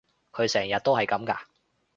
[0.31, 1.37] 佢成日都係噉㗎？